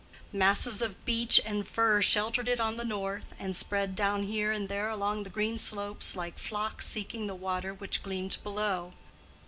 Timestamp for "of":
0.81-1.05